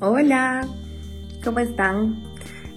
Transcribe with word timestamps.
Hola, 0.00 0.60
¿cómo 1.42 1.58
están? 1.58 2.22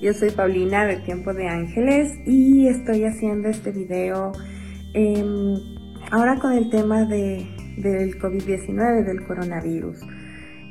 Yo 0.02 0.12
soy 0.12 0.32
Paulina 0.32 0.88
de 0.88 0.96
Tiempo 1.02 1.36
de 1.36 1.48
Ángeles 1.48 2.12
y 2.26 2.68
estoy 2.68 3.06
haciendo 3.06 3.48
este 3.48 3.72
video 3.72 4.32
em, 4.96 5.54
ahora 6.10 6.40
con 6.40 6.54
el 6.54 6.72
tema 6.72 7.06
de, 7.06 7.48
del 7.78 8.18
COVID-19, 8.18 9.06
del 9.06 9.24
coronavirus. 9.28 10.00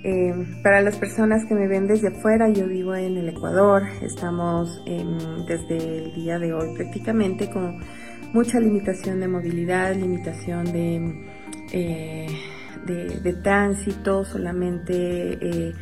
Em, 0.02 0.60
para 0.64 0.80
las 0.80 0.96
personas 0.96 1.44
que 1.46 1.54
me 1.54 1.68
ven 1.68 1.86
desde 1.86 2.08
afuera, 2.08 2.48
yo 2.48 2.66
vivo 2.66 2.96
en 2.96 3.16
el 3.16 3.28
Ecuador, 3.28 3.84
estamos 4.02 4.82
em, 4.86 5.46
desde 5.46 5.98
el 5.98 6.14
día 6.16 6.40
de 6.40 6.52
hoy 6.52 6.74
prácticamente 6.74 7.48
con 7.48 7.78
mucha 8.32 8.58
limitación 8.58 9.20
de 9.20 9.28
movilidad, 9.28 9.94
limitación 9.94 10.64
de, 10.72 11.28
eh, 11.70 12.26
de 12.86 13.32
tránsito, 13.34 14.24
solamente 14.24 15.38
eh, 15.40 15.74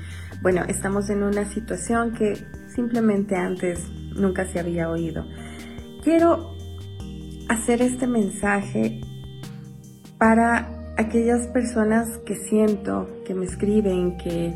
bueno, 0.42 0.62
estamos 0.68 1.10
en 1.10 1.22
una 1.22 1.44
situación 1.44 2.12
que 2.14 2.36
simplemente 2.74 3.36
antes 3.36 3.88
nunca 4.14 4.46
se 4.46 4.60
había 4.60 4.88
oído. 4.88 5.26
Quiero 6.02 6.54
hacer 7.48 7.82
este 7.82 8.06
mensaje 8.06 9.00
para 10.18 10.68
aquellas 10.96 11.46
personas 11.48 12.18
que 12.26 12.36
siento, 12.36 13.08
que 13.24 13.34
me 13.34 13.46
escriben, 13.46 14.16
que, 14.18 14.54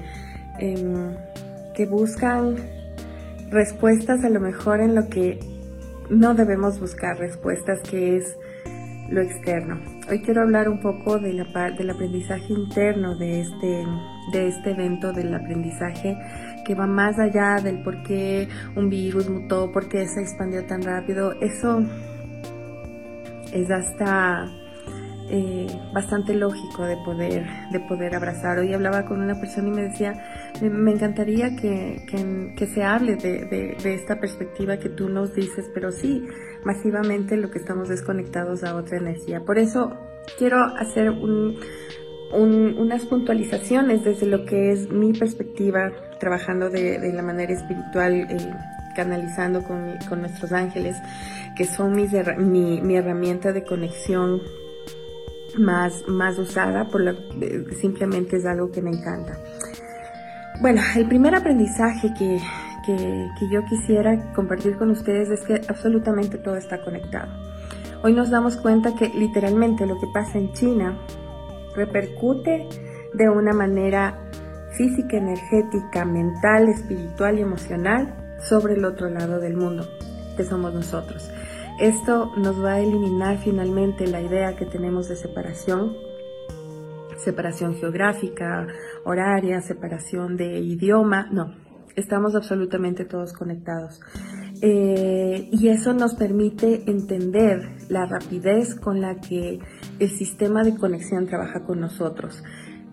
em, 0.58 1.16
que 1.74 1.86
buscan 1.86 2.56
respuestas 3.50 4.24
a 4.24 4.28
lo 4.28 4.40
mejor 4.40 4.80
en 4.80 4.94
lo 4.94 5.08
que 5.08 5.38
no 6.10 6.34
debemos 6.34 6.80
buscar 6.80 7.18
respuestas, 7.18 7.80
que 7.80 8.16
es 8.16 8.36
lo 9.10 9.20
externo. 9.20 9.80
Hoy 10.10 10.22
quiero 10.22 10.42
hablar 10.42 10.68
un 10.68 10.80
poco 10.80 11.18
del 11.18 11.40
aprendizaje 11.40 12.52
interno 12.52 13.16
de 13.16 13.42
este, 13.42 13.84
de 14.30 14.48
este 14.48 14.70
evento 14.70 15.12
del 15.12 15.34
aprendizaje 15.34 16.16
que 16.64 16.74
va 16.74 16.86
más 16.86 17.18
allá 17.18 17.56
del 17.62 17.82
por 17.82 18.02
qué 18.02 18.48
un 18.76 18.88
virus 18.88 19.28
mutó, 19.28 19.72
por 19.72 19.88
qué 19.88 20.06
se 20.06 20.20
expandió 20.20 20.64
tan 20.64 20.82
rápido. 20.82 21.32
Eso 21.40 21.82
es 23.52 23.70
hasta 23.70 24.48
eh, 25.28 25.66
bastante 25.92 26.34
lógico 26.34 26.84
de 26.84 26.96
poder, 27.04 27.46
de 27.70 27.80
poder 27.80 28.14
abrazar. 28.14 28.58
Hoy 28.58 28.72
hablaba 28.74 29.04
con 29.06 29.20
una 29.20 29.40
persona 29.40 29.68
y 29.68 29.70
me 29.72 29.82
decía, 29.82 30.12
me, 30.60 30.92
encantaría 30.92 31.56
que, 31.56 32.04
que, 32.56 32.66
se 32.66 32.82
hable 32.82 33.16
de, 33.16 33.46
de, 33.46 33.76
de, 33.82 33.94
esta 33.94 34.20
perspectiva 34.20 34.76
que 34.78 34.88
tú 34.88 35.08
nos 35.08 35.34
dices, 35.34 35.70
pero 35.74 35.90
sí, 35.90 36.22
masivamente 36.64 37.36
lo 37.36 37.50
que 37.50 37.58
estamos 37.58 37.88
desconectados 37.88 38.62
a 38.62 38.76
otra 38.76 38.98
energía. 38.98 39.40
Por 39.44 39.58
eso 39.58 39.96
quiero 40.38 40.62
hacer 40.76 41.10
un, 41.10 41.56
unas 42.32 43.06
puntualizaciones 43.06 44.04
desde 44.04 44.26
lo 44.26 44.44
que 44.44 44.72
es 44.72 44.90
mi 44.90 45.12
perspectiva, 45.12 45.90
trabajando 46.18 46.70
de, 46.70 46.98
de 46.98 47.12
la 47.12 47.22
manera 47.22 47.52
espiritual. 47.52 48.26
Eh, 48.30 48.52
canalizando 48.94 49.62
con, 49.62 49.96
con, 50.08 50.20
nuestros 50.20 50.52
ángeles, 50.52 50.96
que 51.56 51.64
son 51.64 51.94
mis, 51.94 52.12
mi, 52.38 52.80
mi 52.80 52.96
herramienta 52.96 53.52
de 53.52 53.64
conexión 53.64 54.42
más, 55.58 56.06
más 56.08 56.38
usada, 56.38 56.88
por 56.88 57.02
lo, 57.02 57.14
simplemente 57.80 58.36
es 58.36 58.46
algo 58.46 58.70
que 58.70 58.82
me 58.82 58.90
encanta. 58.90 59.38
Bueno, 60.60 60.80
el 60.96 61.08
primer 61.08 61.34
aprendizaje 61.34 62.12
que, 62.14 62.38
que, 62.86 63.28
que 63.38 63.50
yo 63.50 63.64
quisiera 63.64 64.32
compartir 64.34 64.76
con 64.76 64.90
ustedes 64.90 65.30
es 65.30 65.40
que 65.40 65.60
absolutamente 65.68 66.38
todo 66.38 66.56
está 66.56 66.82
conectado. 66.82 67.32
Hoy 68.02 68.14
nos 68.14 68.30
damos 68.30 68.56
cuenta 68.56 68.94
que 68.94 69.08
literalmente 69.08 69.86
lo 69.86 69.98
que 69.98 70.06
pasa 70.12 70.38
en 70.38 70.52
China 70.52 70.98
repercute 71.74 72.68
de 73.14 73.28
una 73.28 73.52
manera 73.52 74.18
física, 74.72 75.16
energética, 75.16 76.04
mental, 76.04 76.68
espiritual 76.68 77.38
y 77.38 77.42
emocional 77.42 78.38
sobre 78.40 78.74
el 78.74 78.84
otro 78.84 79.08
lado 79.08 79.38
del 79.38 79.56
mundo, 79.56 79.86
que 80.36 80.44
somos 80.44 80.74
nosotros. 80.74 81.30
Esto 81.80 82.32
nos 82.36 82.62
va 82.62 82.74
a 82.74 82.80
eliminar 82.80 83.38
finalmente 83.38 84.06
la 84.06 84.20
idea 84.20 84.56
que 84.56 84.66
tenemos 84.66 85.08
de 85.08 85.16
separación, 85.16 85.96
separación 87.16 87.74
geográfica, 87.76 88.66
horaria, 89.04 89.60
separación 89.60 90.36
de 90.36 90.60
idioma, 90.60 91.28
no, 91.30 91.54
estamos 91.96 92.34
absolutamente 92.34 93.04
todos 93.04 93.32
conectados. 93.32 94.00
Eh, 94.60 95.48
y 95.50 95.68
eso 95.68 95.92
nos 95.92 96.14
permite 96.14 96.88
entender 96.88 97.68
la 97.88 98.06
rapidez 98.06 98.76
con 98.76 99.00
la 99.00 99.16
que 99.20 99.58
el 100.02 100.10
sistema 100.10 100.64
de 100.64 100.76
conexión 100.76 101.26
trabaja 101.26 101.64
con 101.64 101.78
nosotros. 101.78 102.42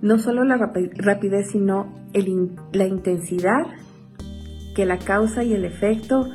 No 0.01 0.19
solo 0.19 0.43
la 0.43 0.57
rapidez, 0.57 1.49
sino 1.51 1.91
la 2.71 2.85
intensidad 2.85 3.65
que 4.75 4.85
la 4.85 4.99
causa 4.99 5.43
y 5.43 5.53
el 5.53 5.65
efecto 5.65 6.29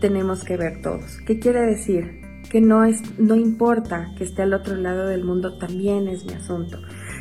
tenemos 0.00 0.42
que 0.42 0.56
ver 0.56 0.82
todos. 0.82 1.18
¿Qué 1.26 1.38
quiere 1.38 1.60
decir? 1.60 2.22
Que 2.50 2.60
no, 2.60 2.84
es, 2.84 3.00
no 3.20 3.36
importa 3.36 4.08
que 4.18 4.24
esté 4.24 4.42
al 4.42 4.54
otro 4.54 4.74
lado 4.74 5.06
del 5.06 5.24
mundo, 5.24 5.58
también 5.58 6.08
es 6.08 6.24
mi 6.24 6.32
asunto. 6.32 6.78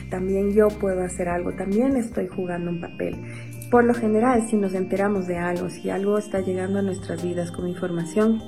También 0.10 0.54
yo 0.54 0.68
puedo 0.68 1.04
hacer 1.04 1.30
algo, 1.30 1.54
también 1.56 1.96
estoy 1.98 2.28
jugando 2.28 2.72
un 2.72 2.82
papel. 2.82 3.16
Por 3.70 3.86
lo 3.86 3.94
general, 3.94 4.48
si 4.50 4.56
nos 4.56 4.74
enteramos 4.74 5.28
de 5.28 5.38
algo, 5.38 5.70
si 5.70 5.92
algo 5.92 6.18
está 6.18 6.42
llegando 6.42 6.80
a 6.80 6.82
nuestras 6.82 7.24
vidas 7.24 7.52
como 7.52 7.68
información, 7.68 8.42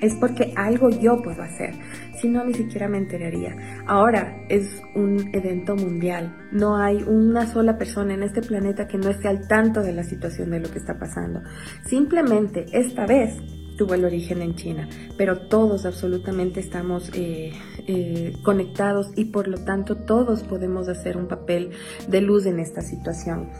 es 0.00 0.14
porque 0.16 0.52
algo 0.56 0.90
yo 0.90 1.20
puedo 1.22 1.42
hacer, 1.42 1.74
si 2.20 2.28
no 2.28 2.44
ni 2.44 2.54
siquiera 2.54 2.88
me 2.88 2.98
enteraría. 2.98 3.84
Ahora 3.86 4.44
es 4.48 4.82
un 4.94 5.30
evento 5.32 5.76
mundial, 5.76 6.36
no 6.52 6.76
hay 6.76 7.02
una 7.02 7.46
sola 7.46 7.78
persona 7.78 8.14
en 8.14 8.22
este 8.22 8.42
planeta 8.42 8.86
que 8.86 8.98
no 8.98 9.10
esté 9.10 9.28
al 9.28 9.46
tanto 9.48 9.82
de 9.82 9.92
la 9.92 10.04
situación 10.04 10.50
de 10.50 10.60
lo 10.60 10.70
que 10.70 10.78
está 10.78 10.98
pasando. 10.98 11.40
Simplemente 11.84 12.66
esta 12.72 13.06
vez 13.06 13.36
tuvo 13.76 13.94
el 13.94 14.04
origen 14.04 14.42
en 14.42 14.54
China, 14.54 14.88
pero 15.16 15.48
todos 15.48 15.84
absolutamente 15.84 16.60
estamos 16.60 17.10
eh, 17.14 17.52
eh, 17.86 18.32
conectados 18.44 19.10
y 19.16 19.26
por 19.26 19.48
lo 19.48 19.58
tanto 19.64 19.96
todos 19.96 20.42
podemos 20.42 20.88
hacer 20.88 21.16
un 21.16 21.26
papel 21.26 21.70
de 22.08 22.20
luz 22.20 22.46
en 22.46 22.60
esta 22.60 22.82
situación. 22.82 23.50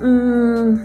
Mm, 0.00 0.76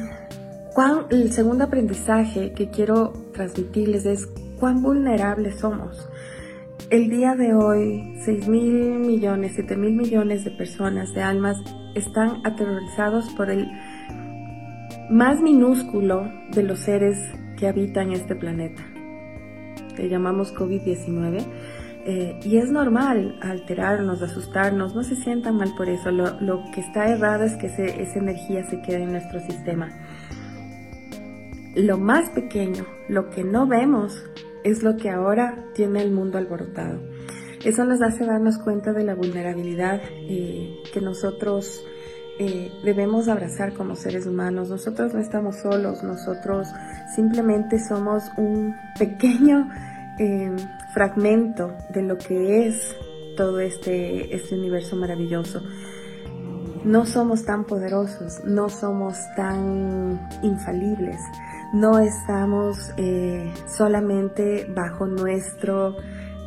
el 1.10 1.32
segundo 1.32 1.66
aprendizaje 1.66 2.54
que 2.54 2.70
quiero 2.70 3.14
transmitirles 3.34 4.06
es 4.06 4.30
cuán 4.62 4.84
vulnerables 4.84 5.60
somos. 5.60 6.08
El 6.92 7.10
día 7.10 7.34
de 7.36 7.56
hoy, 7.56 8.14
6 8.24 8.48
mil 8.48 9.00
millones, 9.00 9.54
7 9.56 9.76
mil 9.76 9.94
millones 9.94 10.46
de 10.46 10.52
personas, 10.52 11.16
de 11.16 11.24
almas, 11.24 11.58
están 11.96 12.46
aterrorizados 12.46 13.28
por 13.34 13.50
el 13.50 13.68
más 15.10 15.42
minúsculo 15.42 16.32
de 16.52 16.62
los 16.62 16.78
seres 16.78 17.18
que 17.58 17.68
habitan 17.68 18.12
este 18.12 18.36
planeta, 18.36 18.84
que 19.96 20.08
llamamos 20.08 20.54
COVID-19. 20.54 21.44
Eh, 22.06 22.40
y 22.44 22.58
es 22.58 22.72
normal 22.72 23.40
alterarnos, 23.42 24.22
asustarnos, 24.22 24.94
no 24.94 25.04
se 25.04 25.16
sientan 25.16 25.58
mal 25.58 25.74
por 25.76 25.90
eso. 25.90 26.12
Lo, 26.12 26.66
que 26.72 26.82
está 26.82 27.08
errado 27.08 27.46
es 27.46 27.56
que 27.56 27.66
esa 27.66 28.20
energía 28.20 28.64
se 28.70 28.80
quede 28.84 29.04
en 29.04 29.12
nuestro 29.14 29.40
sistema. 29.40 29.90
Lo 31.76 31.98
más 31.98 32.30
pequeño, 32.30 32.86
lo 33.08 33.30
que 33.30 33.44
no 33.44 33.66
vemos, 33.66 34.22
es 34.64 34.84
lo 34.84 34.98
que 34.98 35.10
ahora 35.10 35.66
tiene 35.74 36.02
el 36.02 36.12
mundo 36.12 36.38
alborotado. 36.38 37.00
Eso 37.64 37.86
nos 37.86 38.02
hace 38.02 38.26
darnos 38.26 38.58
cuenta 38.58 38.92
de 38.92 39.04
la 39.04 39.14
vulnerabilidad 39.14 40.02
eh, 40.10 40.82
que 40.92 41.00
nosotros 41.00 41.84
eh, 42.40 42.72
debemos 42.84 43.28
abrazar 43.28 43.74
como 43.74 43.96
seres 43.96 44.26
humanos. 44.26 44.70
Nosotros 44.70 45.14
no 45.14 45.20
estamos 45.20 45.58
solos, 45.58 46.02
nosotros 46.02 46.68
simplemente 47.16 47.78
somos 47.80 48.24
un 48.38 48.76
pequeño 48.98 49.70
eh, 50.18 50.56
fragmento 50.94 51.76
de 51.94 52.02
lo 52.02 52.18
que 52.18 52.68
es 52.68 52.96
todo 53.38 53.60
este, 53.60 54.36
este 54.36 54.56
universo 54.56 54.96
maravilloso. 54.96 55.62
No 56.84 57.06
somos 57.06 57.46
tan 57.46 57.66
poderosos, 57.66 58.44
no 58.44 58.70
somos 58.70 59.18
tan 59.36 60.20
infalibles 60.42 61.20
no 61.74 62.00
estamos 62.00 62.92
eh, 62.98 63.54
solamente 63.68 64.66
bajo 64.70 65.08
nuestro, 65.08 65.96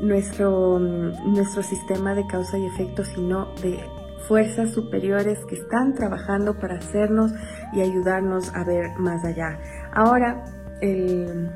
nuestro, 0.01 0.79
nuestro 0.79 1.63
sistema 1.63 2.15
de 2.15 2.27
causa 2.27 2.59
y 2.59 2.67
efecto, 2.67 3.05
sino 3.05 3.55
de 3.63 3.81
fuerzas 4.29 4.73
superiores 4.73 5.39
que 5.47 5.57
están 5.57 5.95
trabajando 5.95 6.59
para 6.59 6.77
hacernos 6.77 7.33
y 7.73 7.81
ayudarnos 7.81 8.55
a 8.55 8.65
ver 8.65 8.91
más 8.99 9.25
allá. 9.25 9.59
Ahora, 9.93 10.45
el, 10.81 11.51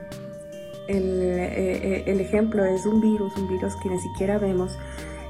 el, 0.87 1.23
eh, 1.23 2.05
el 2.07 2.21
ejemplo 2.21 2.65
es 2.65 2.87
un 2.87 3.01
virus, 3.01 3.37
un 3.37 3.49
virus 3.49 3.75
que 3.77 3.91
ni 3.91 3.99
siquiera 4.01 4.39
vemos 4.39 4.79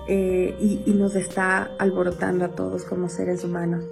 eh, 0.08 0.56
y, 0.61 0.82
y 0.87 0.94
nos 0.94 1.14
está 1.17 1.70
alborotando 1.79 2.44
a 2.44 2.49
todos 2.49 2.85
como 2.85 3.08
seres 3.08 3.44
humanos. 3.44 3.85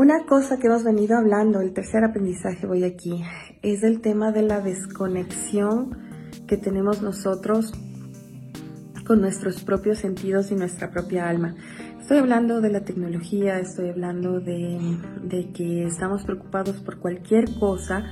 Una 0.00 0.24
cosa 0.24 0.58
que 0.58 0.68
hemos 0.68 0.82
venido 0.82 1.18
hablando, 1.18 1.60
el 1.60 1.74
tercer 1.74 2.04
aprendizaje 2.04 2.66
voy 2.66 2.84
aquí, 2.84 3.22
es 3.60 3.82
el 3.82 4.00
tema 4.00 4.32
de 4.32 4.40
la 4.40 4.62
desconexión 4.62 5.94
que 6.48 6.56
tenemos 6.56 7.02
nosotros 7.02 7.74
con 9.06 9.20
nuestros 9.20 9.62
propios 9.62 9.98
sentidos 9.98 10.52
y 10.52 10.54
nuestra 10.54 10.90
propia 10.90 11.28
alma. 11.28 11.54
Estoy 12.00 12.16
hablando 12.16 12.62
de 12.62 12.70
la 12.70 12.80
tecnología, 12.80 13.58
estoy 13.58 13.90
hablando 13.90 14.40
de, 14.40 14.78
de 15.22 15.52
que 15.52 15.84
estamos 15.84 16.24
preocupados 16.24 16.80
por 16.80 16.98
cualquier 16.98 17.44
cosa 17.58 18.06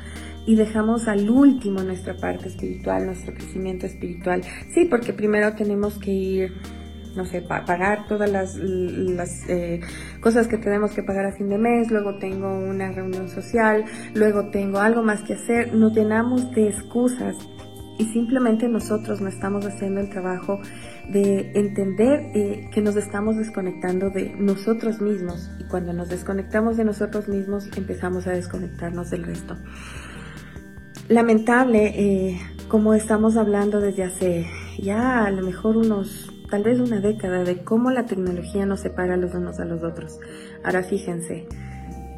y 0.46 0.56
dejamos 0.56 1.08
al 1.08 1.30
último 1.30 1.82
nuestra 1.82 2.14
parte 2.18 2.48
espiritual, 2.48 3.06
nuestro 3.06 3.32
crecimiento 3.32 3.86
espiritual. 3.86 4.42
Sí, 4.74 4.84
porque 4.84 5.14
primero 5.14 5.54
tenemos 5.54 5.98
que 5.98 6.12
ir 6.12 6.52
no 7.18 7.26
sé, 7.26 7.42
pagar 7.42 8.06
todas 8.06 8.30
las, 8.30 8.56
eh, 9.48 9.80
cosas 10.20 10.46
que 10.46 10.56
tenemos 10.56 10.92
que 10.92 11.02
pagar 11.02 11.26
a 11.26 11.32
fin 11.32 11.48
de 11.48 11.58
mes, 11.58 11.90
luego 11.90 12.16
tengo 12.18 12.48
una 12.48 12.92
reunión 12.92 13.28
social, 13.28 13.84
luego 14.14 14.50
tengo 14.50 14.78
algo 14.78 15.02
más 15.02 15.22
que 15.22 15.34
hacer, 15.34 15.74
nos 15.74 15.92
llenamos 15.92 16.52
de 16.52 16.68
excusas 16.68 17.36
y 17.98 18.04
simplemente 18.12 18.68
nosotros 18.68 19.20
no 19.20 19.28
estamos 19.28 19.66
haciendo 19.66 20.00
el 20.00 20.08
trabajo 20.10 20.60
de 21.10 21.50
entender 21.56 22.30
eh, 22.36 22.70
que 22.72 22.80
nos 22.80 22.94
estamos 22.94 23.36
desconectando 23.36 24.10
de 24.10 24.36
nosotros 24.38 25.00
mismos 25.00 25.50
y 25.58 25.64
cuando 25.64 25.92
nos 25.92 26.08
desconectamos 26.08 26.76
de 26.76 26.84
nosotros 26.84 27.26
mismos 27.26 27.68
empezamos 27.76 28.28
a 28.28 28.30
desconectarnos 28.30 29.10
del 29.10 29.24
resto. 29.24 29.56
Lamentable, 31.08 31.94
eh, 31.96 32.40
como 32.68 32.94
estamos 32.94 33.36
hablando 33.36 33.80
desde 33.80 34.04
hace 34.04 34.46
ya 34.78 35.24
a 35.24 35.30
lo 35.32 35.42
mejor 35.42 35.76
unos 35.76 36.30
tal 36.50 36.62
vez 36.62 36.80
una 36.80 37.00
década 37.00 37.44
de 37.44 37.62
cómo 37.62 37.90
la 37.90 38.06
tecnología 38.06 38.66
nos 38.66 38.80
separa 38.80 39.16
los 39.16 39.34
unos 39.34 39.60
a 39.60 39.64
los 39.64 39.82
otros. 39.82 40.18
Ahora 40.64 40.82
fíjense, 40.82 41.46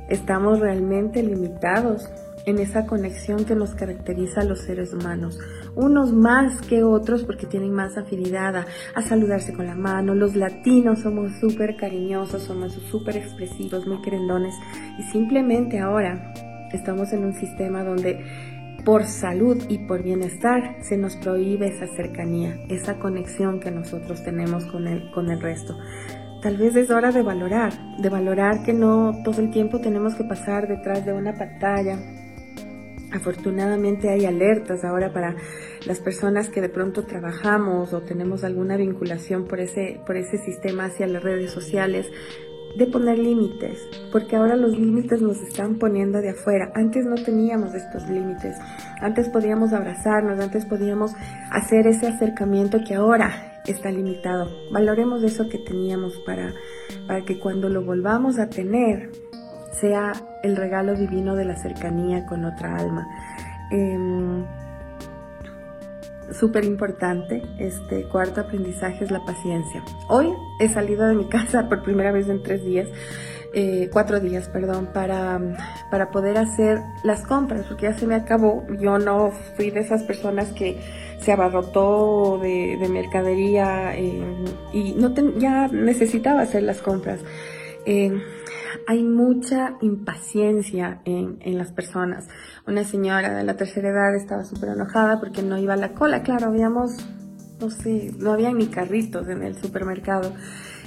estamos 0.08 0.60
realmente 0.60 1.22
limitados 1.22 2.08
en 2.46 2.58
esa 2.58 2.86
conexión 2.86 3.44
que 3.44 3.54
nos 3.54 3.74
caracteriza 3.74 4.40
a 4.40 4.44
los 4.44 4.60
seres 4.60 4.92
humanos. 4.92 5.38
Unos 5.74 6.12
más 6.12 6.60
que 6.62 6.82
otros 6.82 7.24
porque 7.24 7.46
tienen 7.46 7.72
más 7.72 7.96
afinidad 7.96 8.66
a, 8.94 9.02
saludarse 9.02 9.52
con 9.52 9.66
la 9.66 9.74
mano. 9.74 10.14
Los 10.14 10.36
latinos 10.36 11.00
somos 11.00 11.32
súper 11.40 11.76
cariñosos, 11.76 12.42
somos 12.42 12.72
súper 12.90 13.16
expresivos, 13.16 13.86
muy 13.86 14.00
querendones. 14.02 14.54
Y 14.98 15.02
simplemente 15.04 15.80
ahora 15.80 16.32
estamos 16.72 17.12
en 17.12 17.24
un 17.24 17.34
sistema 17.34 17.84
donde 17.84 18.24
por 18.84 19.04
salud 19.04 19.62
y 19.68 19.78
por 19.78 20.02
bienestar 20.02 20.76
se 20.82 20.96
nos 20.96 21.16
prohíbe 21.16 21.68
esa 21.68 21.86
cercanía, 21.86 22.58
esa 22.68 22.98
conexión 22.98 23.60
que 23.60 23.70
nosotros 23.70 24.22
tenemos 24.24 24.64
con 24.66 24.86
el, 24.86 25.10
con 25.12 25.30
el 25.30 25.40
resto. 25.40 25.76
Tal 26.42 26.56
vez 26.56 26.74
es 26.76 26.90
hora 26.90 27.12
de 27.12 27.22
valorar, 27.22 27.72
de 27.98 28.08
valorar 28.08 28.62
que 28.62 28.72
no 28.72 29.22
todo 29.24 29.42
el 29.42 29.50
tiempo 29.50 29.80
tenemos 29.80 30.14
que 30.14 30.24
pasar 30.24 30.68
detrás 30.68 31.04
de 31.04 31.12
una 31.12 31.34
pantalla. 31.34 31.98
Afortunadamente 33.12 34.08
hay 34.08 34.24
alertas 34.24 34.84
ahora 34.84 35.12
para 35.12 35.34
las 35.86 36.00
personas 36.00 36.48
que 36.48 36.60
de 36.60 36.68
pronto 36.68 37.04
trabajamos 37.04 37.92
o 37.92 38.02
tenemos 38.02 38.44
alguna 38.44 38.76
vinculación 38.76 39.46
por 39.46 39.60
ese, 39.60 40.00
por 40.06 40.16
ese 40.16 40.38
sistema 40.38 40.86
hacia 40.86 41.06
las 41.06 41.22
redes 41.22 41.50
sociales 41.50 42.06
de 42.76 42.86
poner 42.86 43.18
límites, 43.18 43.78
porque 44.12 44.36
ahora 44.36 44.56
los 44.56 44.78
límites 44.78 45.20
nos 45.20 45.38
están 45.42 45.78
poniendo 45.78 46.20
de 46.20 46.30
afuera. 46.30 46.72
Antes 46.74 47.04
no 47.06 47.16
teníamos 47.16 47.74
estos 47.74 48.08
límites, 48.08 48.56
antes 49.00 49.28
podíamos 49.28 49.72
abrazarnos, 49.72 50.40
antes 50.40 50.64
podíamos 50.66 51.12
hacer 51.50 51.86
ese 51.86 52.06
acercamiento 52.06 52.78
que 52.86 52.94
ahora 52.94 53.60
está 53.66 53.90
limitado. 53.90 54.50
Valoremos 54.72 55.22
eso 55.22 55.48
que 55.48 55.58
teníamos 55.58 56.18
para, 56.24 56.52
para 57.06 57.24
que 57.24 57.38
cuando 57.38 57.68
lo 57.68 57.84
volvamos 57.84 58.38
a 58.38 58.48
tener 58.48 59.10
sea 59.72 60.12
el 60.42 60.56
regalo 60.56 60.94
divino 60.94 61.36
de 61.36 61.44
la 61.44 61.56
cercanía 61.56 62.26
con 62.26 62.44
otra 62.44 62.76
alma. 62.76 63.06
Em, 63.70 64.44
súper 66.32 66.64
importante, 66.64 67.42
este 67.58 68.04
cuarto 68.04 68.40
aprendizaje 68.40 69.04
es 69.04 69.10
la 69.10 69.24
paciencia. 69.24 69.82
Hoy 70.08 70.32
he 70.58 70.68
salido 70.68 71.06
de 71.06 71.14
mi 71.14 71.28
casa 71.28 71.68
por 71.68 71.82
primera 71.82 72.12
vez 72.12 72.28
en 72.28 72.42
tres 72.42 72.64
días, 72.64 72.88
eh, 73.52 73.88
cuatro 73.92 74.20
días, 74.20 74.48
perdón, 74.48 74.90
para, 74.92 75.40
para 75.90 76.10
poder 76.10 76.38
hacer 76.38 76.80
las 77.02 77.22
compras, 77.22 77.66
porque 77.66 77.84
ya 77.84 77.98
se 77.98 78.06
me 78.06 78.14
acabó. 78.14 78.64
Yo 78.78 78.98
no 78.98 79.32
fui 79.56 79.70
de 79.70 79.80
esas 79.80 80.04
personas 80.04 80.52
que 80.52 80.78
se 81.20 81.32
abarrotó 81.32 82.38
de, 82.40 82.78
mercadería 82.88 83.96
eh, 83.96 84.22
y 84.72 84.92
no 84.92 85.12
ya 85.38 85.68
necesitaba 85.68 86.42
hacer 86.42 86.62
las 86.62 86.80
compras. 86.80 87.20
Eh, 87.86 88.20
hay 88.86 89.02
mucha 89.02 89.76
impaciencia 89.80 91.00
en, 91.04 91.38
en, 91.40 91.58
las 91.58 91.72
personas. 91.72 92.28
Una 92.66 92.84
señora 92.84 93.34
de 93.34 93.44
la 93.44 93.56
tercera 93.56 93.90
edad 93.90 94.14
estaba 94.14 94.44
súper 94.44 94.70
enojada 94.70 95.20
porque 95.20 95.42
no 95.42 95.58
iba 95.58 95.74
a 95.74 95.76
la 95.76 95.92
cola. 95.92 96.22
Claro, 96.22 96.46
habíamos, 96.46 96.96
no 97.60 97.70
sé, 97.70 98.12
no 98.18 98.32
había 98.32 98.52
ni 98.52 98.66
carritos 98.66 99.28
en 99.28 99.42
el 99.42 99.56
supermercado. 99.56 100.32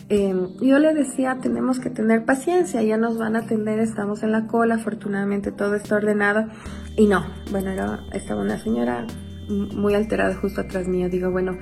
Eh, 0.10 0.36
yo 0.62 0.80
le 0.80 0.94
decía, 0.94 1.38
tenemos 1.42 1.80
que 1.80 1.90
tener 1.90 2.26
paciencia, 2.26 2.82
ya 2.84 2.98
nos 2.98 3.18
van 3.18 3.36
a 3.36 3.40
atender, 3.40 3.80
estamos 3.80 4.22
en 4.24 4.32
la 4.32 4.48
cola, 4.48 4.76
afortunadamente 4.76 5.52
todo 5.52 5.76
está 5.76 5.96
ordenado. 5.96 6.48
Y 6.98 7.08
no, 7.08 7.26
bueno, 7.52 7.72
estaba 8.12 8.42
una 8.42 8.60
señora 8.60 9.08
muy 9.50 9.94
alterada 9.94 10.36
justo 10.36 10.62
atrás 10.62 10.88
mío. 10.88 11.10
Digo, 11.10 11.32
bueno, 11.32 11.58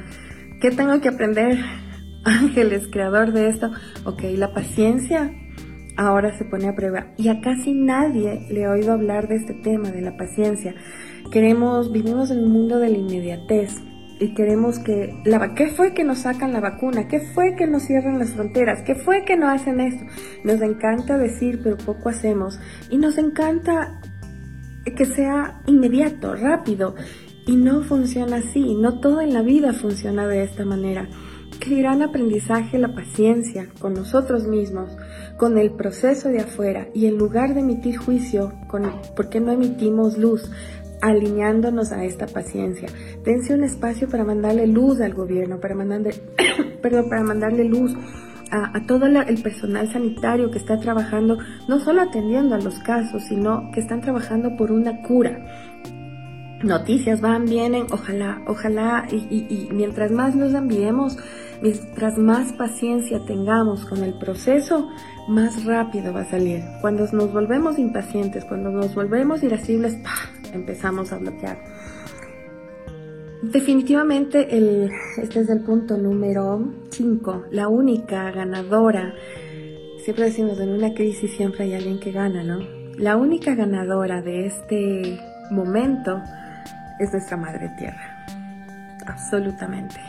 ¿qué 0.60 0.72
tengo 0.72 1.00
que 1.02 1.10
aprender? 1.10 1.60
Ángeles, 2.24 2.88
creador 2.92 3.32
de 3.32 3.50
esto. 3.50 3.72
Ok, 4.06 4.24
la 4.36 4.54
paciencia 4.54 5.32
ahora 5.98 6.38
se 6.38 6.46
pone 6.46 6.68
a 6.68 6.76
prueba 6.76 7.08
y 7.18 7.30
a 7.30 7.42
casi 7.42 7.74
nadie 7.74 8.48
le 8.50 8.62
he 8.62 8.68
oído 8.68 8.94
hablar 8.94 9.28
de 9.28 9.36
este 9.36 9.54
tema 9.54 9.92
de 9.92 10.02
la 10.02 10.18
paciencia. 10.18 10.76
Queremos, 11.32 11.92
vivimos 11.92 12.32
en 12.32 12.40
un 12.40 12.52
mundo 12.52 12.80
de 12.80 12.90
la 12.90 12.98
inmediatez 12.98 13.82
y 14.20 14.34
queremos 14.36 14.78
que 14.80 15.16
la 15.26 15.56
¿qué 15.56 15.68
fue 15.70 15.94
que 15.94 16.04
nos 16.04 16.20
sacan 16.20 16.54
la 16.54 16.60
vacuna? 16.60 17.08
¿Qué 17.08 17.20
fue 17.20 17.56
que 17.56 17.66
nos 17.66 17.84
cierran 17.84 18.20
las 18.20 18.32
fronteras? 18.34 18.84
¿Qué 18.84 18.96
fue 18.96 19.26
que 19.26 19.36
no 19.36 19.50
hacen 19.50 19.80
esto? 19.80 20.06
Nos 20.44 20.62
encanta 20.62 21.18
decir, 21.18 21.60
pero 21.64 21.78
poco 21.78 22.10
hacemos 22.10 22.60
y 22.90 22.98
nos 22.98 23.18
encanta 23.18 24.00
que 24.96 25.06
sea 25.06 25.62
inmediato, 25.66 26.36
rápido 26.36 26.96
y 27.48 27.56
no 27.56 27.82
funciona 27.82 28.38
así, 28.38 28.76
no 28.76 29.00
todo 29.00 29.22
en 29.22 29.34
la 29.34 29.42
vida 29.42 29.74
funciona 29.74 30.28
de 30.28 30.44
esta 30.44 30.66
manera. 30.66 31.08
Qué 31.62 31.76
gran 31.76 32.02
aprendizaje 32.02 32.80
la 32.80 32.96
paciencia 32.96 33.68
con 33.80 33.94
nosotros 33.94 34.48
mismos, 34.48 34.98
con 35.38 35.60
el 35.60 35.70
proceso 35.70 36.30
de 36.30 36.40
afuera 36.40 36.88
y 36.96 37.06
en 37.06 37.20
lugar 37.20 37.54
de 37.54 37.60
emitir 37.60 37.98
juicio, 37.98 38.52
con, 38.68 38.92
¿por 39.16 39.30
qué 39.30 39.40
no 39.40 39.52
emitimos 39.52 40.18
luz? 40.18 40.52
alineándonos 41.04 41.92
a 41.92 42.04
esta 42.04 42.28
paciencia. 42.28 42.88
Dense 43.24 43.56
un 43.56 43.64
espacio 43.64 44.08
para 44.08 44.24
mandarle 44.24 44.68
luz 44.68 45.02
al 45.02 45.16
gobierno, 45.16 45.60
para 45.60 45.74
mandarle, 45.74 46.14
perdón, 46.82 47.10
para 47.10 47.24
mandarle 47.24 47.64
luz 47.64 47.96
a, 48.52 48.78
a, 48.78 48.86
todo 48.86 49.08
el 49.08 49.42
personal 49.42 49.92
sanitario 49.92 50.52
que 50.52 50.60
está 50.60 50.80
trabajando, 50.80 51.40
no 51.68 51.80
solo 51.80 52.02
atendiendo 52.02 52.54
a 52.54 52.60
los 52.60 52.78
casos, 52.80 53.24
sino 53.24 53.72
que 53.74 53.80
están 53.80 54.02
trabajando 54.02 54.56
por 54.58 54.72
una 54.72 55.02
cura 55.02 55.44
noticias 56.64 57.22
van, 57.22 57.46
vienen, 57.46 57.88
ojalá, 57.92 58.42
ojalá, 58.48 59.08
y, 59.12 59.16
y, 59.16 59.70
mientras 59.72 60.12
más 60.12 60.36
nos 60.36 60.54
enviemos, 60.54 61.18
mientras 61.62 62.18
más 62.18 62.54
paciencia 62.54 63.20
tengamos 63.26 63.86
con 63.86 64.04
el 64.04 64.14
proceso, 64.14 64.90
más 65.28 65.66
rápido 65.66 66.14
va 66.14 66.22
a 66.22 66.26
salir. 66.26 66.62
Cuando 66.82 67.06
nos 67.12 67.32
volvemos 67.32 67.80
impacientes, 67.80 68.46
cuando 68.46 68.72
nos 68.72 68.94
volvemos 68.96 69.44
irascibles, 69.44 69.98
empezamos 70.54 71.12
a 71.12 71.18
bloquear. 71.18 71.58
Definitivamente 73.42 74.56
el, 74.56 74.92
este 75.18 75.40
es 75.40 75.50
el 75.50 75.62
punto 75.62 75.98
número 75.98 76.74
5, 76.90 77.46
la 77.52 77.68
única 77.68 78.30
ganadora. 78.32 79.16
Siempre 80.04 80.26
decimos, 80.26 80.60
en 80.60 80.70
una 80.70 80.94
crisis 80.94 81.32
siempre 81.32 81.64
hay 81.64 81.74
alguien 81.74 82.00
que 82.00 82.12
gana, 82.12 82.44
¿no? 82.44 82.60
La 82.98 83.18
única 83.18 83.56
ganadora 83.56 84.22
de 84.22 84.46
este 84.46 85.20
momento 85.50 86.22
es 87.02 87.12
nuestra 87.12 87.36
madre 87.36 87.70
tierra, 87.78 88.26
absolutamente. 89.08 90.00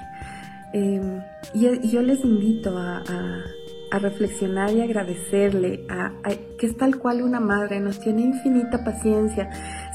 Em, 0.73 1.23
y, 1.55 1.91
yo 1.91 2.03
les 2.03 2.25
invito 2.25 2.77
a, 2.79 3.03
reflexionar 4.01 4.71
y 4.71 4.81
agradecerle 4.81 5.85
a, 5.91 6.13
que 6.59 6.67
es 6.67 6.77
tal 6.79 6.97
cual 6.97 7.21
una 7.21 7.41
madre, 7.41 7.79
nos 7.79 8.01
tiene 8.01 8.23
infinita 8.23 8.83
paciencia, 8.83 9.51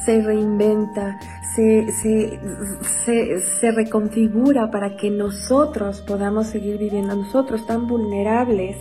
se 0.06 0.22
reinventa, 0.22 1.20
se, 1.56 1.92
se, 1.92 3.72
reconfigura 3.72 4.70
para 4.70 4.96
que 4.98 5.10
nosotros 5.10 6.02
podamos 6.02 6.46
seguir 6.46 6.78
viviendo, 6.78 7.16
nosotros 7.16 7.66
tan 7.66 7.88
vulnerables, 7.88 8.78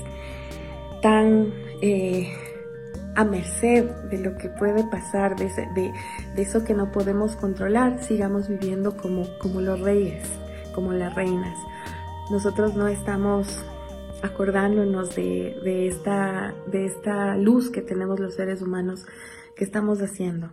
tan... 1.00 1.50
Eh, 1.80 2.28
a 3.16 3.24
merced 3.24 3.86
de 4.10 4.18
lo 4.18 4.36
que 4.36 4.50
puede 4.50 4.84
pasar, 4.84 5.36
de, 5.36 5.48
de, 5.74 5.92
eso 6.36 6.64
que 6.64 6.74
no 6.74 6.92
podemos 6.92 7.34
controlar, 7.34 8.02
sigamos 8.02 8.46
viviendo 8.46 8.96
como, 8.96 9.26
como 9.38 9.62
los 9.62 9.80
reyes, 9.80 10.28
como 10.74 10.92
las 10.92 11.14
reinas. 11.14 11.58
Nosotros 12.30 12.76
no 12.76 12.88
estamos 12.88 13.64
acordándonos 14.22 15.16
de, 15.16 15.56
de, 15.64 15.88
esta, 15.88 16.54
de 16.70 16.84
esta 16.84 17.36
luz 17.36 17.70
que 17.70 17.80
tenemos 17.80 18.20
los 18.20 18.34
seres 18.34 18.60
humanos 18.60 19.06
que 19.56 19.64
estamos 19.64 20.00
haciendo. 20.02 20.52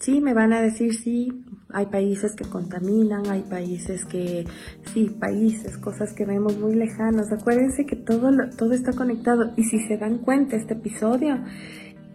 Sí, 0.00 0.20
me 0.20 0.34
van 0.34 0.52
a 0.52 0.60
decir, 0.60 0.94
sí, 0.94 1.44
Hay 1.74 1.86
países 1.86 2.34
que 2.34 2.44
contaminan, 2.44 3.28
hay 3.28 3.42
países 3.42 4.04
que, 4.04 4.44
sí, 4.92 5.08
países, 5.08 5.78
cosas 5.78 6.12
que 6.12 6.26
vemos 6.26 6.58
muy 6.58 6.74
lejanos. 6.74 7.30
Acuérdense 7.30 7.86
que 7.86 7.94
todo, 7.94 8.30
todo 8.58 8.72
está 8.72 8.92
conectado 8.92 9.52
y 9.56 9.62
si 9.62 9.78
se 9.86 9.98
dan 9.98 10.18
cuenta, 10.18 10.56
este 10.56 10.74
episodio 10.74 11.38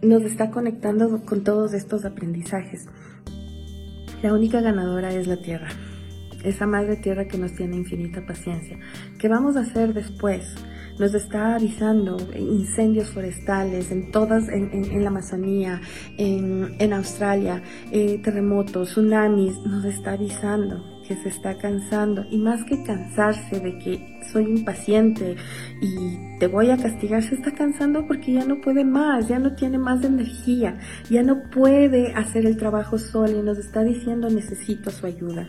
nos 0.02 0.22
está 0.22 0.50
conectando 0.50 1.24
con 1.24 1.44
todos 1.44 1.74
estos 1.74 2.04
aprendizajes. 2.04 2.86
La 4.22 4.32
única 4.32 4.60
ganadora 4.60 5.12
es 5.12 5.26
la 5.26 5.40
Tierra, 5.40 5.68
esa 6.42 6.66
madre 6.66 6.96
Tierra 6.96 7.26
que 7.26 7.38
nos 7.38 7.54
tiene 7.54 7.76
infinita 7.76 8.26
paciencia. 8.26 8.78
¿Qué 9.18 9.28
vamos 9.28 9.56
a 9.56 9.60
hacer 9.60 9.94
después? 9.94 10.54
nos 10.98 11.14
está 11.14 11.54
avisando 11.54 12.16
incendios 12.36 13.10
forestales 13.10 13.92
en 13.92 14.10
todas, 14.10 14.48
en, 14.48 15.02
la 15.02 15.10
Amazonía, 15.10 15.80
en, 16.16 16.92
Australia, 16.92 17.62
eh, 17.92 18.20
terremotos, 18.22 18.90
tsunamis, 18.90 19.58
nos 19.60 19.84
está 19.84 20.14
avisando 20.14 20.97
que 21.08 21.16
se 21.16 21.30
está 21.30 21.56
cansando 21.56 22.26
y 22.30 22.36
más 22.36 22.62
que 22.64 22.82
cansarse 22.82 23.58
de 23.58 23.78
que 23.78 24.20
soy 24.30 24.44
impaciente 24.44 25.36
y 25.80 26.38
te 26.38 26.46
voy 26.46 26.70
a 26.70 26.76
castigar, 26.76 27.22
se 27.22 27.34
está 27.34 27.52
cansando 27.52 28.06
porque 28.06 28.34
ya 28.34 28.44
no 28.44 28.60
puede 28.60 28.84
más, 28.84 29.26
ya 29.26 29.38
no 29.38 29.54
tiene 29.54 29.78
más 29.78 30.04
energía, 30.04 30.78
ya 31.08 31.22
no 31.22 31.48
puede 31.50 32.12
hacer 32.12 32.44
el 32.44 32.58
trabajo 32.58 32.98
solo 32.98 33.38
y 33.38 33.42
nos 33.42 33.56
está 33.56 33.82
diciendo 33.82 34.28
necesito 34.28 34.90
su 34.90 35.06
ayuda. 35.06 35.48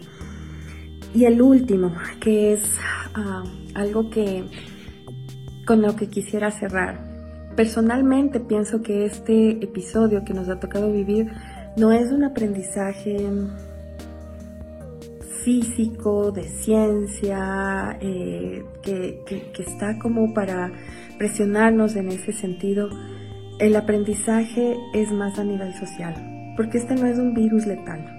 Y 1.14 1.26
el 1.26 1.42
último, 1.42 1.94
que 2.22 2.54
es 2.54 2.78
ah, 3.16 3.44
algo 3.74 4.10
que 4.10 4.46
con 5.66 5.82
lo 5.82 5.96
que 5.96 6.08
quisiera 6.08 6.52
cerrar. 6.52 7.00
Personalmente 7.56 8.40
pienso 8.40 8.82
que 8.82 9.06
este 9.06 9.52
episodio 9.64 10.24
que 10.24 10.34
nos 10.34 10.48
ha 10.48 10.60
tocado 10.60 10.92
vivir 10.92 11.30
no 11.76 11.92
es 11.92 12.12
un 12.12 12.24
aprendizaje 12.24 13.18
físico, 15.44 16.32
de 16.32 16.44
ciencia, 16.44 17.98
eh, 18.02 18.64
que, 18.82 19.24
está 19.58 19.98
como 20.00 20.34
para 20.34 20.72
presionarnos 21.18 21.96
en 21.96 22.10
ese 22.10 22.34
sentido. 22.34 22.90
El 23.60 23.76
aprendizaje 23.76 24.78
es 24.94 25.12
más 25.12 25.38
a 25.40 25.44
nivel 25.44 25.74
social, 25.74 26.54
porque 26.56 26.78
este 26.78 26.96
no 26.96 27.06
es 27.08 27.18
un 27.18 27.34
virus 27.34 27.66
letal. 27.66 28.16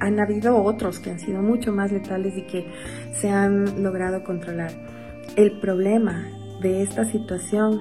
han 0.00 0.20
habido 0.20 0.62
otros 0.62 1.00
que 1.00 1.10
han 1.10 1.18
sido 1.18 1.42
mucho 1.42 1.72
más 1.72 1.90
letales 1.90 2.36
y 2.36 2.42
que 2.42 2.66
se 3.14 3.30
han 3.30 3.82
logrado 3.82 4.22
controlar. 4.22 4.72
El 5.36 5.58
problema 5.60 6.26
de 6.60 6.82
esta 6.82 7.04
situación 7.04 7.80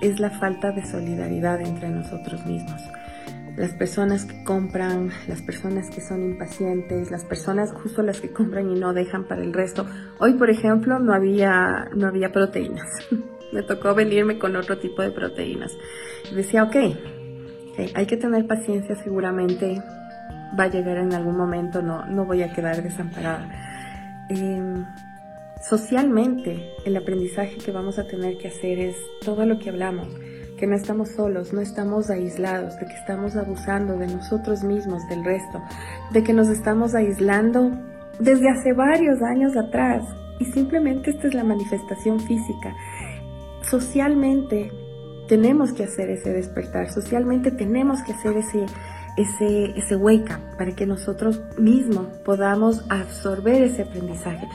es 0.00 0.18
la 0.18 0.30
falta 0.30 0.72
de 0.72 0.84
solidaridad 0.84 1.60
entre 1.60 1.90
nosotros 1.90 2.44
mismos. 2.46 2.80
Las 3.60 3.74
personas 3.74 4.24
que 4.24 4.42
compran, 4.42 5.10
las 5.28 5.42
personas 5.42 5.90
que 5.90 6.00
son 6.00 6.22
impacientes, 6.22 7.10
las 7.10 7.26
personas 7.26 7.70
justo 7.74 8.02
las 8.02 8.18
que 8.18 8.30
compran 8.30 8.70
y 8.70 8.80
no 8.80 8.94
dejan 8.94 9.28
para 9.28 9.42
el 9.42 9.52
resto. 9.52 9.84
Hoy, 10.18 10.32
por 10.32 10.48
ejemplo, 10.48 10.98
no 10.98 11.12
había, 11.12 11.90
no 11.94 12.06
había 12.06 12.32
proteínas. 12.32 12.88
Me 13.52 13.62
tocó 13.62 13.94
venirme 13.94 14.38
con 14.38 14.56
otro 14.56 14.78
tipo 14.78 15.02
de 15.02 15.10
proteínas. 15.10 15.72
Y 16.32 16.36
decía, 16.36 16.62
ok, 16.62 16.76
hay 17.94 18.06
que 18.06 18.16
tener 18.16 18.46
paciencia, 18.46 18.94
seguramente 18.94 19.82
va 20.58 20.64
a 20.64 20.68
llegar 20.68 20.96
en 20.96 21.12
algún 21.12 21.36
momento, 21.36 21.82
no, 21.82 22.06
no 22.06 22.24
voy 22.24 22.42
a 22.42 22.54
quedar 22.54 22.82
desamparada. 22.82 23.46
Eh, 24.30 24.84
Socialmente, 25.60 26.72
el 26.86 26.96
aprendizaje 26.96 27.58
que 27.58 27.70
vamos 27.70 27.98
a 27.98 28.06
tener 28.06 28.38
que 28.38 28.48
hacer 28.48 28.78
es 28.78 28.96
todo 29.22 29.44
lo 29.44 29.58
que 29.58 29.68
hablamos, 29.68 30.08
que 30.60 30.66
no 30.66 30.76
estamos 30.76 31.08
solos, 31.08 31.54
no 31.54 31.62
estamos 31.62 32.10
aislados, 32.10 32.78
de 32.78 32.86
que 32.86 32.92
estamos 32.92 33.34
abusando 33.34 33.96
de 33.96 34.06
nosotros 34.06 34.62
mismos, 34.62 35.08
del 35.08 35.24
resto, 35.24 35.62
de 36.12 36.22
que 36.22 36.34
nos 36.34 36.48
estamos 36.48 36.94
aislando 36.94 37.70
desde 38.18 38.50
hace 38.50 38.74
varios 38.74 39.22
años 39.22 39.56
atrás 39.56 40.04
y 40.38 40.44
simplemente 40.44 41.10
esta 41.12 41.28
es 41.28 41.34
la 41.34 41.44
manifestación 41.44 42.20
física. 42.20 42.76
Socialmente 43.62 44.70
tenemos 45.28 45.72
que 45.72 45.84
hacer 45.84 46.10
ese 46.10 46.30
despertar, 46.30 46.90
socialmente 46.92 47.50
tenemos 47.50 48.02
que 48.02 48.12
hacer 48.12 48.36
ese, 48.36 48.66
ese, 49.16 49.78
ese 49.78 49.96
wake 49.96 50.30
up 50.30 50.58
para 50.58 50.72
que 50.76 50.84
nosotros 50.84 51.40
mismos 51.56 52.06
podamos 52.22 52.84
absorber 52.90 53.62
ese 53.62 53.82
aprendizaje. 53.82 54.46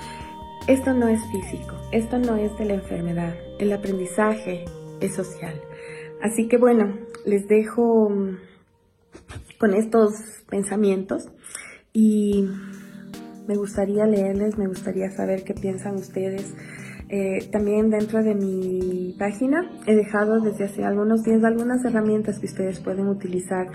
Esto 0.68 0.94
no 0.94 1.08
es 1.08 1.22
físico, 1.32 1.76
esto 1.92 2.20
no 2.20 2.36
es 2.36 2.56
de 2.60 2.66
la 2.66 2.74
enfermedad, 2.76 3.34
el 3.58 3.74
aprendizaje 3.74 4.66
es 5.00 5.16
social. 5.16 5.60
Así 6.26 6.48
que 6.48 6.58
bueno, 6.58 6.92
les 7.24 7.48
dejo 7.48 8.10
mm, 8.10 8.38
con 9.60 9.76
estos 9.76 10.16
pensamientos 10.50 11.30
y 11.94 12.50
me 13.48 13.56
gustaría 13.56 14.08
leerles, 14.08 14.58
me 14.58 14.66
gustaría 14.66 15.12
saber 15.12 15.44
qué 15.44 15.54
piensan 15.54 15.94
ustedes. 15.94 16.56
Eh, 17.10 17.48
también 17.52 17.92
dentro 17.92 18.24
de 18.24 18.34
mi 18.34 19.16
página 19.20 19.70
he 19.86 19.94
dejado 19.94 20.42
desde 20.42 20.64
hace 20.64 20.84
algunos 20.84 21.22
días 21.22 21.44
algunas 21.44 21.86
herramientas 21.86 22.40
que 22.40 22.48
ustedes 22.48 22.80
pueden 22.80 23.08
utilizar 23.08 23.68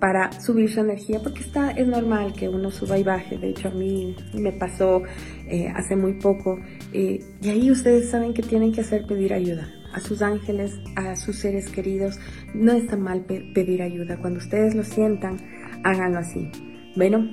para 0.00 0.32
subir 0.32 0.70
su 0.70 0.80
energía, 0.80 1.20
porque 1.22 1.40
está, 1.40 1.72
es 1.72 1.86
normal 1.86 2.32
que 2.32 2.48
uno 2.48 2.70
suba 2.70 2.96
y 2.96 3.02
baje. 3.02 3.36
De 3.36 3.50
hecho, 3.50 3.68
a 3.68 3.72
mí 3.72 4.16
me 4.32 4.52
pasó 4.52 5.02
eh, 5.46 5.68
hace 5.76 5.94
muy 5.94 6.14
poco. 6.14 6.58
Eh, 6.94 7.20
y 7.42 7.48
ahí 7.50 7.70
ustedes 7.70 8.08
saben 8.08 8.32
que 8.32 8.40
tienen 8.40 8.72
que 8.72 8.80
hacer 8.80 9.06
pedir 9.06 9.34
ayuda 9.34 9.68
a 9.92 10.00
sus 10.00 10.22
ángeles, 10.22 10.78
a 10.96 11.16
sus 11.16 11.36
seres 11.36 11.68
queridos. 11.68 12.18
No 12.54 12.72
está 12.72 12.96
mal 12.96 13.24
pedir 13.24 13.82
ayuda. 13.82 14.18
Cuando 14.18 14.38
ustedes 14.38 14.74
lo 14.74 14.84
sientan, 14.84 15.38
háganlo 15.84 16.18
así. 16.18 16.50
Bueno, 16.96 17.30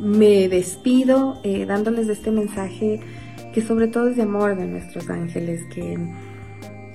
me 0.00 0.48
despido 0.48 1.40
eh, 1.44 1.66
dándoles 1.66 2.08
este 2.08 2.30
mensaje 2.30 3.00
que 3.52 3.62
sobre 3.62 3.88
todo 3.88 4.08
es 4.08 4.16
de 4.16 4.22
amor 4.22 4.56
de 4.56 4.66
nuestros 4.66 5.08
ángeles, 5.08 5.62
que 5.74 5.98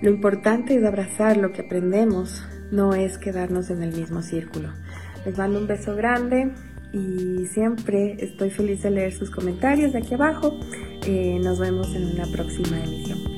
lo 0.01 0.09
importante 0.09 0.75
es 0.75 0.83
abrazar 0.83 1.37
lo 1.37 1.51
que 1.51 1.61
aprendemos, 1.61 2.43
no 2.71 2.93
es 2.93 3.17
quedarnos 3.17 3.69
en 3.69 3.83
el 3.83 3.95
mismo 3.95 4.21
círculo. 4.21 4.69
Les 5.25 5.37
mando 5.37 5.59
un 5.59 5.67
beso 5.67 5.95
grande 5.95 6.51
y 6.93 7.47
siempre 7.47 8.17
estoy 8.19 8.49
feliz 8.49 8.83
de 8.83 8.91
leer 8.91 9.13
sus 9.13 9.29
comentarios 9.29 9.93
de 9.93 9.99
aquí 9.99 10.13
abajo. 10.13 10.59
Eh, 11.05 11.39
nos 11.43 11.59
vemos 11.59 11.95
en 11.95 12.05
una 12.13 12.25
próxima 12.31 12.83
emisión. 12.83 13.30